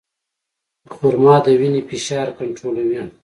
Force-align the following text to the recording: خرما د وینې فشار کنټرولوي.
خرما 0.93 1.35
د 1.45 1.47
وینې 1.59 1.81
فشار 1.89 2.27
کنټرولوي. 2.37 3.01